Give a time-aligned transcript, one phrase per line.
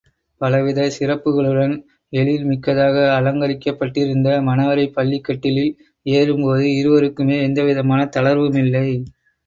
[0.41, 1.75] பலவிதச் சிறப்புக்களுடன்
[2.13, 5.71] எழில்மிக்கதாக அலங்கரிக்கப்பட்டிருந்த மணவறைப் பள்ளிக்கட்டிலில்
[6.05, 8.87] ஏறும்போது, இருவருக்குமே எந்தவிதமான தளர்வுமில்லை.